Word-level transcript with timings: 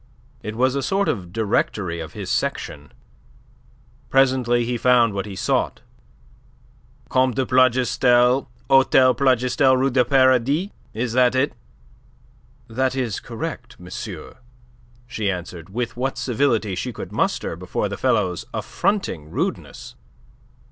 It 0.41 0.55
was 0.55 0.73
a 0.73 0.81
sort 0.81 1.07
of 1.07 1.31
directory 1.31 1.99
of 1.99 2.13
his 2.13 2.31
section. 2.31 2.91
Presently 4.09 4.65
he 4.65 4.75
found 4.75 5.13
what 5.13 5.27
he 5.27 5.35
sought. 5.35 5.81
"Comte 7.07 7.35
de 7.35 7.45
Plougastel, 7.45 8.47
Hotel 8.67 9.13
Plougastel, 9.13 9.77
Rue 9.77 9.91
du 9.91 10.03
Paradis. 10.03 10.71
Is 10.95 11.13
that 11.13 11.35
it?" 11.35 11.53
"That 12.67 12.95
is 12.95 13.19
correct, 13.19 13.79
monsieur," 13.79 14.37
she 15.05 15.29
answered, 15.29 15.69
with 15.69 15.95
what 15.95 16.17
civility 16.17 16.73
she 16.73 16.91
could 16.91 17.11
muster 17.11 17.55
before 17.55 17.87
the 17.87 17.95
fellow's 17.95 18.43
affronting 18.55 19.29
rudeness. 19.29 19.93